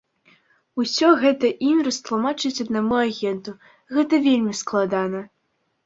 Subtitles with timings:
[0.83, 3.57] Усё гэта ім растлумачыць аднаму агенту
[3.95, 5.19] гэта вельмі складана.